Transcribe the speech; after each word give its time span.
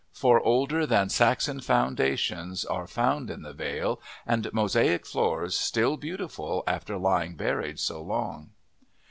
For 0.13 0.39
older 0.39 0.87
than 0.87 1.09
Saxon 1.09 1.59
foundations 1.59 2.65
are 2.65 2.87
found 2.87 3.29
in 3.29 3.43
the 3.43 3.53
vale, 3.53 4.01
and 4.25 4.51
mosaic 4.51 5.05
floors, 5.05 5.55
still 5.55 5.95
beautiful 5.95 6.63
after 6.65 6.97
lying 6.97 7.35
buried 7.35 7.77
so 7.79 8.01
long. 8.01 8.49